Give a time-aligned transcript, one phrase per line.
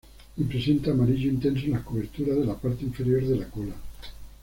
[0.35, 3.75] Y presenta amarillo intenso en las coberteras de la parte inferior de la cola.